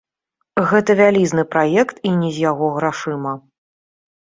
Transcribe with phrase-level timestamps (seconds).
[0.71, 3.41] Гэта вялізны праект і не з яго грашыма.